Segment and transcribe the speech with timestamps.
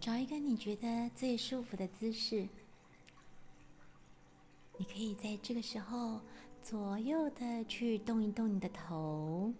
[0.00, 2.48] 找一个你觉得最舒服的姿势，
[4.78, 6.20] 你可以在这个时候
[6.62, 9.52] 左右的去动一动你的头，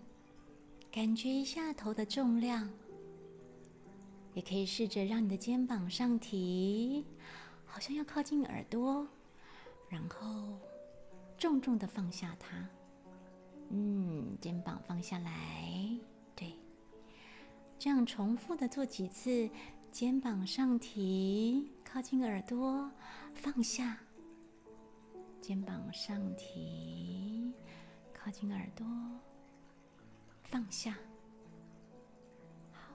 [0.91, 2.69] 感觉一下头的重量。
[4.33, 7.05] 也可以试着让你的肩膀上提，
[7.67, 9.07] 好像要靠近耳朵，
[9.89, 10.57] 然后
[11.37, 12.67] 重重的放下它。
[13.71, 15.99] 嗯，肩膀放下来，
[16.35, 16.55] 对，
[17.79, 19.49] 这样重复的做几次。
[19.93, 22.89] 肩膀上提，靠近耳朵，
[23.35, 23.97] 放下；
[25.41, 27.53] 肩膀上提，
[28.13, 28.87] 靠近耳朵，
[30.45, 30.97] 放下。
[32.73, 32.95] 好，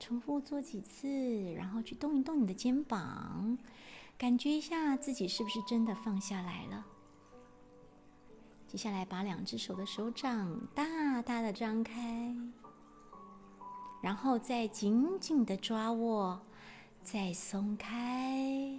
[0.00, 1.08] 重复做几次，
[1.54, 3.56] 然后去动一动你的肩膀，
[4.18, 6.84] 感觉一下自己是不是真的放下来了。
[8.76, 12.36] 接下来，把两只手的手掌大大的张开。
[14.02, 16.38] 然后再紧紧的抓握，
[17.02, 18.78] 再松开，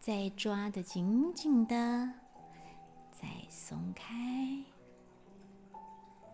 [0.00, 2.10] 再抓的紧紧的，
[3.10, 4.14] 再松开，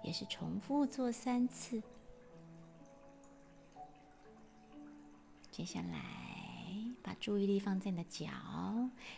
[0.04, 1.82] 也是重复做三次。
[5.50, 6.00] 接下来，
[7.02, 8.28] 把注意力放在你的脚，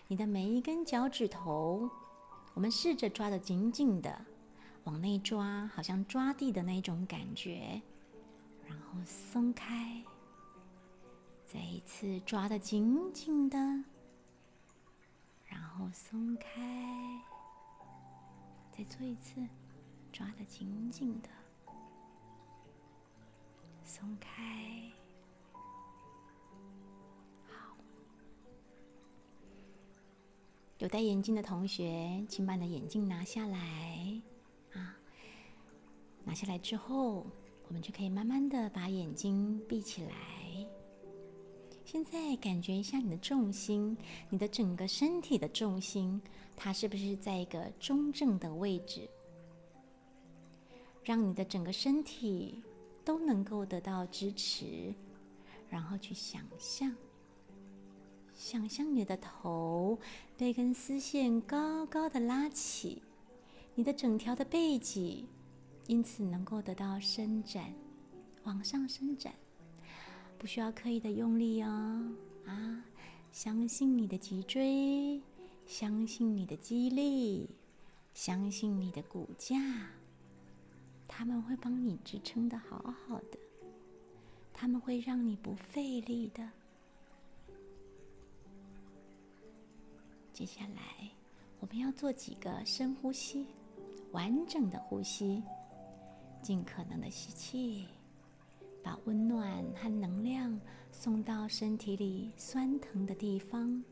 [0.08, 1.90] 你的每一根脚趾头，
[2.56, 4.24] 我们试着抓的紧紧的，
[4.84, 7.82] 往内抓，好像抓地的那种感觉。
[8.66, 10.02] 然后松开，
[11.44, 13.58] 再一次抓的紧紧的，
[15.44, 17.20] 然后松开，
[18.72, 19.46] 再做一次，
[20.10, 21.28] 抓的紧紧的，
[23.84, 24.90] 松开。
[30.78, 34.22] 有戴眼镜的同学，请把你的眼镜拿下来
[34.72, 34.96] 啊！
[36.24, 37.26] 拿下来之后。
[37.68, 40.14] 我们就可以慢慢的把眼睛闭起来。
[41.84, 43.98] 现在感觉一下你的重心，
[44.30, 46.22] 你的整个身体的重心，
[46.54, 49.10] 它是不是在一个中正的位置？
[51.02, 52.62] 让你的整个身体
[53.04, 54.94] 都能够得到支持，
[55.68, 56.94] 然后去想象，
[58.36, 59.98] 想象你的头
[60.36, 63.02] 被根丝线高高的拉起，
[63.74, 65.26] 你的整条的背脊。
[65.86, 67.72] 因此能够得到伸展，
[68.42, 69.32] 往上伸展，
[70.36, 72.12] 不需要刻意的用力哦。
[72.44, 72.84] 啊，
[73.32, 75.22] 相信你的脊椎，
[75.64, 77.48] 相信你的肌力，
[78.12, 79.56] 相信你的骨架，
[81.06, 83.38] 他们会帮你支撑的好好的，
[84.52, 86.50] 他们会让你不费力的。
[90.36, 91.08] 接下来
[91.60, 93.46] 我们要做几个深呼吸，
[94.12, 95.42] 完整的呼吸。
[96.42, 97.88] 尽可能的吸气，
[98.84, 100.60] 把温暖和能量
[100.92, 103.82] 送到身体里酸疼的地方、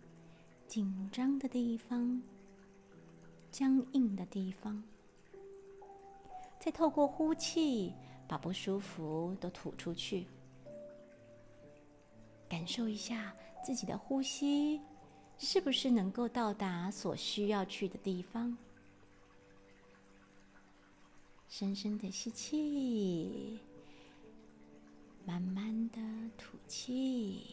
[0.67, 2.21] 紧张的地方、
[3.51, 4.85] 僵硬的地方。
[6.61, 7.95] 再透过呼气，
[8.29, 10.27] 把不舒服都吐出去。
[12.51, 13.35] 感受一下
[13.65, 14.79] 自己的呼吸，
[15.39, 18.57] 是不是能够到达所需要去的地方？
[21.49, 23.61] 深深的吸气，
[25.25, 26.01] 慢慢的
[26.37, 27.45] 吐气，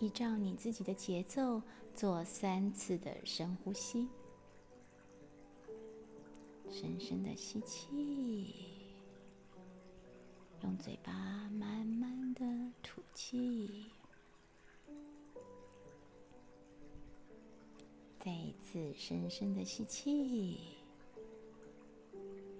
[0.00, 1.62] 依照你自己的节奏
[1.94, 4.08] 做三次的深呼吸。
[6.70, 8.54] 深深的吸气，
[10.62, 11.12] 用嘴巴
[11.50, 12.44] 慢慢的
[12.82, 13.92] 吐气，
[18.18, 20.58] 再一次深深的吸气。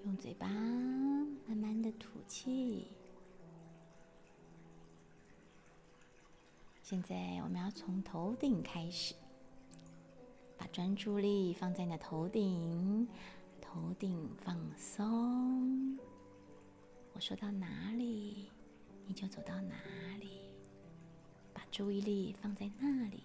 [0.05, 2.87] 用嘴巴慢慢的吐气。
[6.83, 9.15] 现在我们要从头顶开始，
[10.57, 13.07] 把专注力放在你的头顶，
[13.61, 15.99] 头顶放松。
[17.13, 18.49] 我说到哪里，
[19.07, 19.75] 你就走到哪
[20.21, 20.31] 里，
[21.53, 23.25] 把注意力放在那里。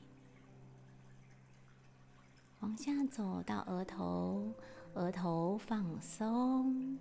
[2.64, 4.50] 往下走到额头。
[4.94, 6.98] 额头放松，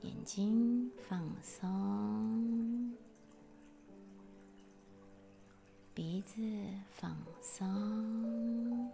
[0.00, 2.94] 眼睛放松，
[5.92, 6.40] 鼻子
[6.90, 8.90] 放松，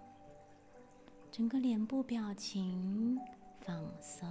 [1.31, 3.21] 整个脸部表情
[3.61, 4.27] 放松，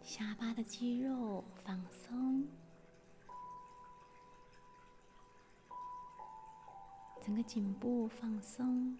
[0.00, 2.46] 下巴的肌肉放松。
[7.28, 8.96] 整个颈部放松，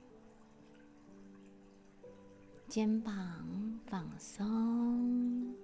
[2.69, 5.55] 肩膀放松，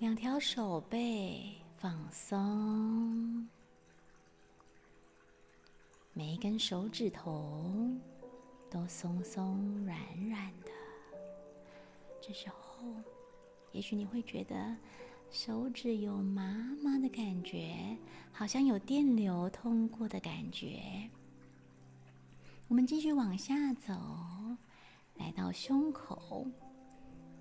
[0.00, 3.48] 两条手背放松，
[6.12, 7.90] 每一根手指头
[8.68, 9.98] 都松松软
[10.28, 10.70] 软的。
[12.20, 12.84] 这时候，
[13.72, 14.76] 也许你会觉得。
[15.32, 16.44] 手指有麻
[16.84, 17.96] 麻的感觉，
[18.32, 21.08] 好像有电流通过的感觉。
[22.68, 23.94] 我们继续往下走，
[25.14, 26.46] 来到胸口，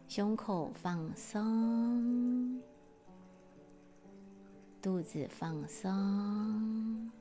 [0.08, 2.62] 胸口放松，
[4.82, 7.12] 肚子放松，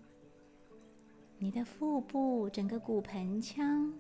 [1.36, 3.92] 你的腹部、整个骨盆腔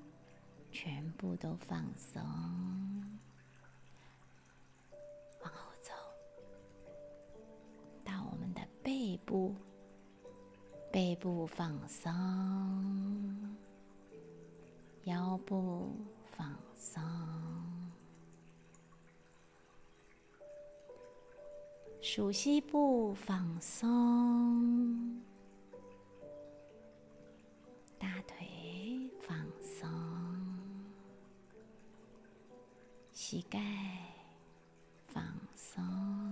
[0.70, 2.22] 全部都放松。
[8.90, 9.54] 背部，
[10.90, 12.12] 背部放松，
[15.04, 15.92] 腰部
[16.32, 17.00] 放松，
[22.00, 25.22] 属膝部放松，
[27.96, 29.88] 大腿放松，
[33.12, 33.60] 膝盖
[35.06, 36.29] 放松。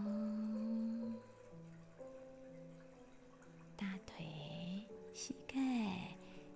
[5.19, 5.59] 膝盖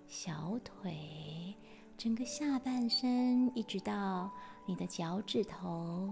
[0.07, 1.53] 小腿，
[1.97, 4.31] 整个下半身，一直到
[4.65, 6.09] 你的脚趾头，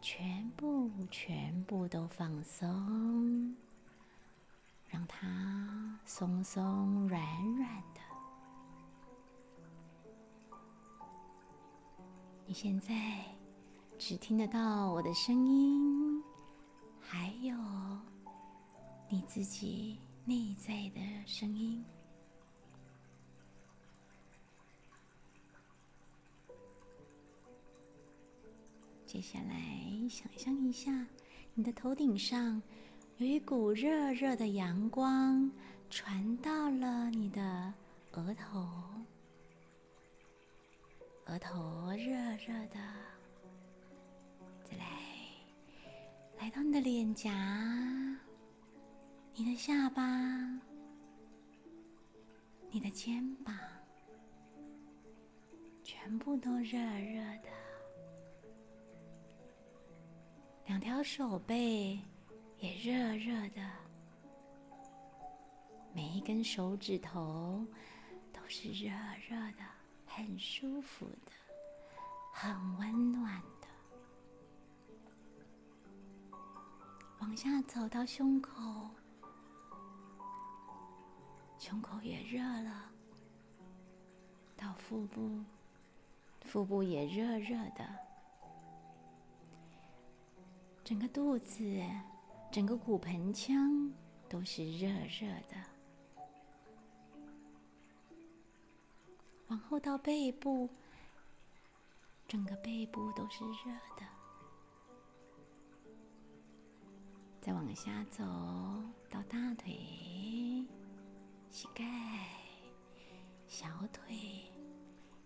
[0.00, 3.54] 全部全部都放松，
[4.88, 7.22] 让它松松软
[7.54, 8.00] 软的。
[12.44, 13.24] 你现在
[14.00, 16.20] 只听得到我的声音，
[16.98, 17.56] 还有
[19.08, 21.73] 你自己内在的声音。
[29.14, 31.06] 接下来，想象一下，
[31.54, 32.60] 你的头顶上
[33.18, 35.48] 有一股热热的阳光
[35.88, 37.72] 传到了你的
[38.10, 38.68] 额头，
[41.26, 42.12] 额头热
[42.44, 42.80] 热的。
[44.64, 44.84] 再来，
[46.40, 47.30] 来到你的脸颊、
[49.36, 50.02] 你的下巴、
[52.68, 53.56] 你的肩膀，
[55.84, 57.63] 全部都热热的。
[60.74, 62.00] 两条手背
[62.58, 63.62] 也热热的，
[65.92, 67.64] 每一根手指头
[68.32, 68.90] 都是热
[69.28, 69.62] 热的，
[70.04, 71.30] 很舒服的，
[72.32, 73.68] 很温暖的。
[77.20, 78.90] 往下走到胸口，
[81.56, 82.90] 胸口也热了；
[84.56, 85.40] 到腹部，
[86.40, 88.13] 腹部也热热的。
[90.84, 91.64] 整个肚子、
[92.52, 93.90] 整个骨盆腔
[94.28, 95.56] 都是热热的，
[99.46, 100.68] 往后到背部，
[102.28, 104.06] 整个背部都是热的。
[107.40, 108.22] 再往下走
[109.10, 110.66] 到大腿、
[111.50, 111.82] 膝盖、
[113.46, 114.44] 小腿，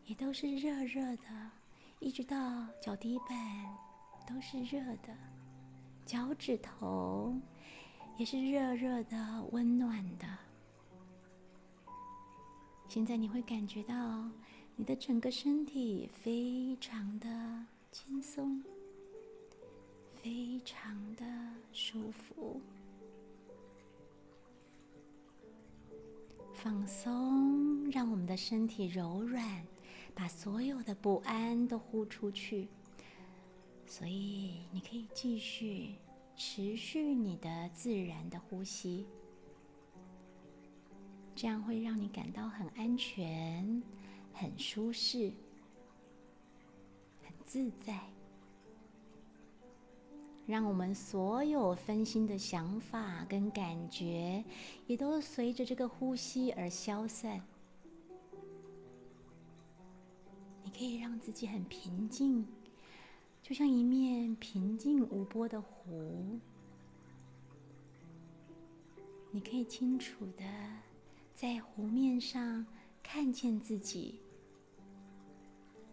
[0.05, 1.51] 也都是热热的，
[1.99, 2.37] 一直到
[2.81, 3.77] 脚底板
[4.25, 5.13] 都是热的。
[6.09, 7.39] 脚趾头
[8.17, 10.27] 也是热热的、温暖的。
[12.89, 14.27] 现在你会感觉到
[14.75, 17.29] 你的整个身体非常的
[17.93, 18.65] 轻松，
[20.15, 21.27] 非常的
[21.75, 22.59] 舒服，
[26.55, 29.63] 放松，让我们的身体柔软，
[30.15, 32.67] 把所有的不安都呼出去。
[33.89, 35.95] 所以，你可以继续
[36.37, 39.07] 持续你的自然的呼吸，
[41.35, 43.83] 这样会让你感到很安全、
[44.33, 45.33] 很舒适、
[47.25, 47.99] 很自在，
[50.47, 54.45] 让我们所有分心的想法跟感觉，
[54.87, 57.43] 也都随着这个呼吸而消散。
[60.63, 62.47] 你可以让自己很平静。
[63.49, 66.39] 就像一面平静无波的湖，
[69.31, 70.45] 你可以清楚的
[71.33, 72.67] 在湖面上
[73.03, 74.21] 看见自己，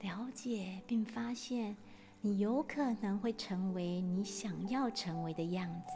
[0.01, 1.74] 了解并发现
[2.19, 5.93] 你有可能会成为你想要成为的样子，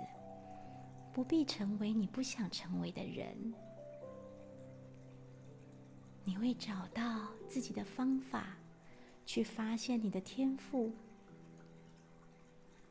[1.12, 3.54] 不必成为你不想成为的人。
[6.24, 8.56] 你会找到自己的方法，
[9.26, 10.94] 去发现你的天赋，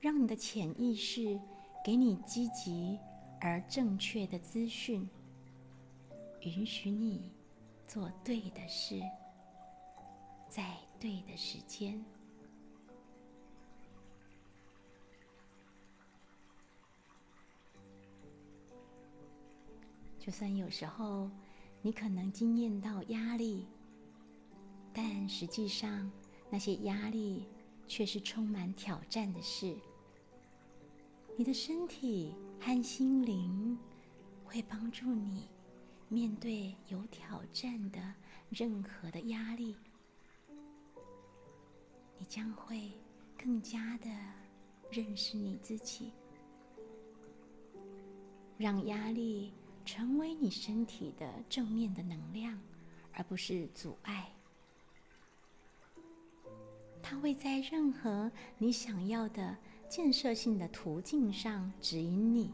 [0.00, 1.38] 让你的潜意识
[1.85, 2.99] 给你积极
[3.40, 5.09] 而正确的资讯，
[6.43, 7.33] 允许你
[7.87, 9.00] 做对的事，
[10.49, 12.05] 在对的时间。
[20.19, 21.31] 就算有时候
[21.81, 23.67] 你可能经验到压力，
[24.93, 26.11] 但实际上
[26.50, 27.49] 那些压力
[27.87, 29.76] 却是充满挑战的事。
[31.38, 33.78] 你的身体和心灵
[34.45, 35.49] 会帮助你
[36.09, 38.00] 面对有挑战的
[38.50, 39.76] 任何的压力，
[42.18, 42.90] 你将会
[43.40, 44.11] 更加的
[44.90, 46.12] 认识你自己，
[48.59, 49.54] 让压力。
[49.85, 52.61] 成为你身体的正面的能量，
[53.14, 54.30] 而不是阻碍。
[57.02, 59.57] 它会在任何你想要的
[59.88, 62.50] 建设性的途径上指引你。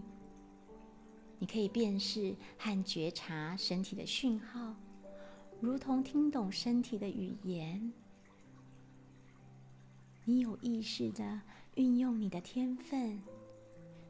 [1.39, 4.75] 你可以辨识和觉察身体的讯号，
[5.61, 7.93] 如同听懂身体的语言。
[10.25, 11.41] 你有意识的
[11.75, 13.21] 运用你的天分。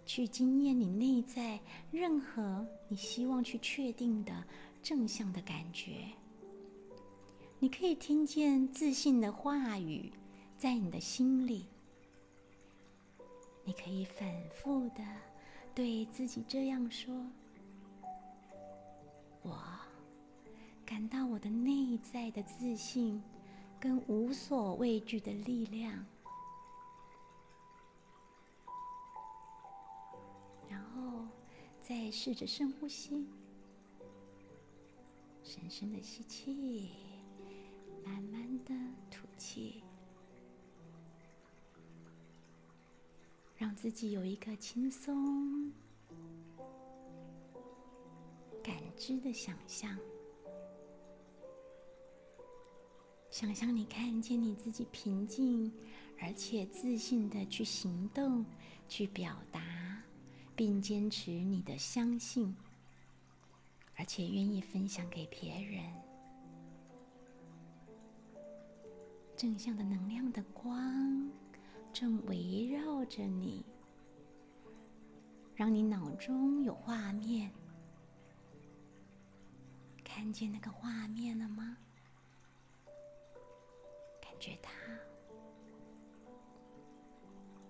[0.07, 1.59] 去经验你内在
[1.91, 4.45] 任何你希望去确定的
[4.83, 6.09] 正向的感觉。
[7.59, 10.13] 你可以听见自信的话语
[10.59, 11.65] 在你的心里。
[13.65, 15.03] 你可以反复的
[15.75, 17.15] 对自己这样说
[19.43, 19.59] ：“我
[20.85, 23.23] 感到我的内在的自信
[23.81, 26.05] 跟无所畏惧的力量。”
[30.69, 31.27] 然后
[31.81, 33.27] 再试着深呼吸，
[35.43, 36.91] 深深的吸气，
[38.05, 38.75] 慢慢的
[39.11, 39.83] 吐气，
[43.57, 45.73] 让自己有一个轻松、
[48.63, 49.99] 感知的想象。
[53.31, 55.73] 想象你看见你自己平静
[56.21, 58.45] 而且自信的去行动、
[58.89, 59.63] 去表达。
[60.57, 62.55] 并坚持你的相信，
[63.97, 65.83] 而且愿意分享给别人。
[69.37, 71.29] 正向的能量的光
[71.95, 73.65] 正围绕着你，
[75.55, 77.53] 让你脑中有画面。
[80.03, 81.77] 看见那个画面了吗？
[84.21, 84.73] 感觉它，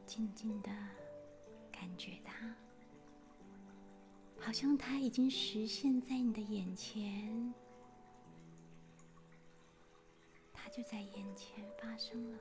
[0.07, 0.71] 静静的
[1.71, 2.57] 感觉它。
[4.41, 7.53] 好像它已经实现在你的眼前，
[10.51, 12.39] 它就在眼前发生了。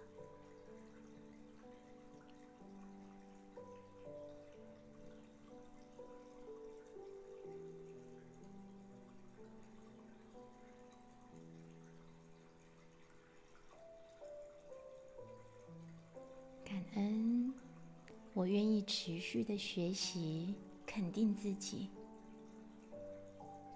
[18.83, 20.55] 持续的学习。
[20.85, 21.89] 肯定自己，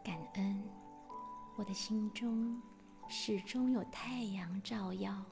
[0.03, 0.61] 感恩
[1.55, 2.61] 我的心中
[3.07, 5.23] 始终有太阳照耀，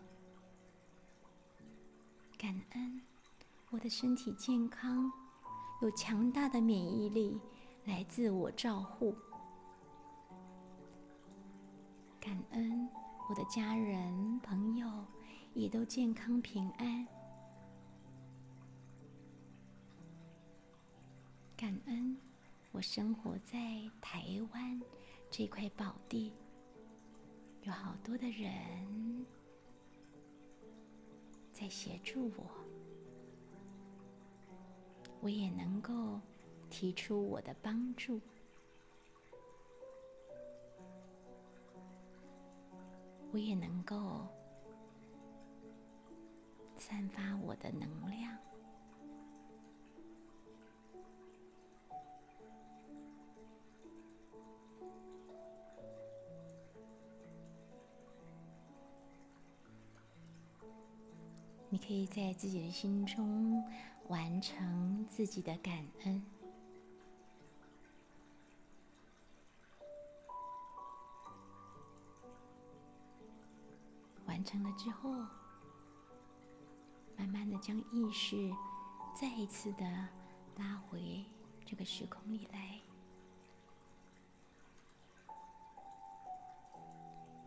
[2.40, 3.02] 感恩
[3.70, 5.12] 我的身体健康，
[5.82, 7.40] 有强大的免疫力
[7.84, 9.16] 来自我照护，
[12.20, 12.90] 感恩
[13.30, 15.06] 我的家人朋友
[15.54, 17.06] 也都健康平安。
[21.58, 22.18] 感恩
[22.74, 23.58] 我生活在
[24.02, 24.82] 台湾
[25.32, 26.34] 这块宝地，
[27.62, 29.26] 有好多的人
[31.54, 32.46] 在协助我，
[35.22, 36.20] 我也能够
[36.70, 38.20] 提出我的帮助，
[43.32, 44.28] 我也能够
[46.78, 48.38] 散发我的能量。
[61.76, 63.62] 你可以在自己的心中
[64.08, 66.24] 完成自己的感恩，
[74.26, 75.12] 完成了之后，
[77.18, 78.50] 慢慢的将意识
[79.14, 79.86] 再一次的
[80.56, 81.26] 拉回
[81.66, 82.80] 这个时空里来，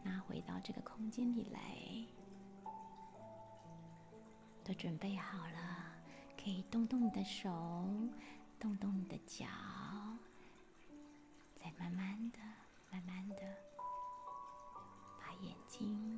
[0.05, 1.61] 拉回到这个空间里来。
[4.69, 5.97] 都准备好了
[6.37, 7.49] 可以动动你的手
[8.61, 9.47] 动动你的脚
[11.59, 12.39] 再慢慢的
[12.91, 13.37] 慢慢的
[15.19, 16.18] 把眼睛